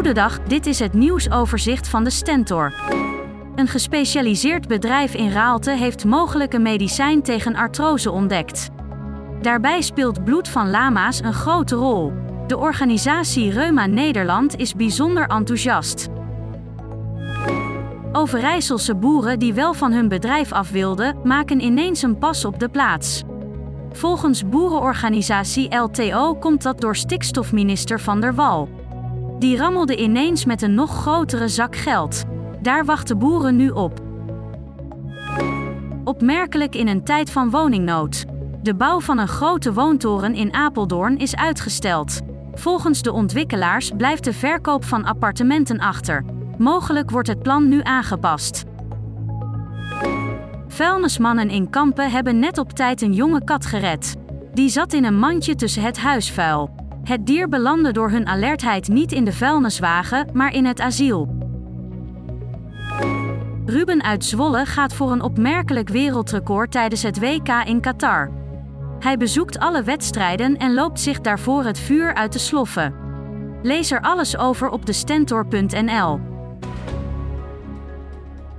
[0.00, 2.74] Goedendag, dit is het nieuwsoverzicht van de Stentor.
[3.54, 8.68] Een gespecialiseerd bedrijf in Raalte heeft mogelijk een medicijn tegen artrose ontdekt.
[9.42, 12.12] Daarbij speelt bloed van lama's een grote rol.
[12.46, 16.08] De organisatie Reuma Nederland is bijzonder enthousiast.
[18.12, 22.68] Overijsselse boeren die wel van hun bedrijf af wilden, maken ineens een pas op de
[22.68, 23.22] plaats.
[23.92, 28.79] Volgens boerenorganisatie LTO komt dat door stikstofminister Van der Wal.
[29.40, 32.24] Die rammelde ineens met een nog grotere zak geld.
[32.62, 34.00] Daar wachten boeren nu op.
[36.04, 38.24] Opmerkelijk in een tijd van woningnood.
[38.62, 42.20] De bouw van een grote woontoren in Apeldoorn is uitgesteld.
[42.54, 46.24] Volgens de ontwikkelaars blijft de verkoop van appartementen achter.
[46.58, 48.64] Mogelijk wordt het plan nu aangepast.
[50.68, 54.16] Vuilnismannen in Kampen hebben net op tijd een jonge kat gered.
[54.54, 56.80] Die zat in een mandje tussen het huisvuil.
[57.02, 61.38] Het dier belandde door hun alertheid niet in de vuilniswagen, maar in het asiel.
[63.66, 68.30] Ruben uit Zwolle gaat voor een opmerkelijk wereldrecord tijdens het WK in Qatar.
[68.98, 72.94] Hij bezoekt alle wedstrijden en loopt zich daarvoor het vuur uit de sloffen.
[73.62, 76.20] Lees er alles over op de Stentor.nl.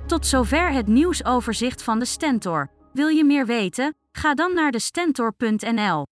[0.06, 2.68] Tot zover het nieuwsoverzicht van de Stentor.
[2.92, 3.94] Wil je meer weten?
[4.12, 6.11] Ga dan naar de Stentor.nl.